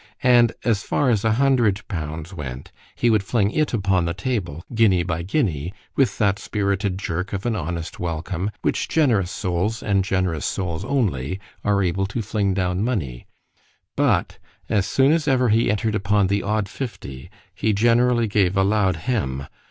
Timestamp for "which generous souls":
8.63-9.83